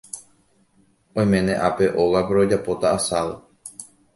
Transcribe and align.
Oiméne 1.23 1.53
ápe 1.67 1.85
ógape 2.03 2.31
rojapóta 2.37 2.87
asado. 2.97 3.35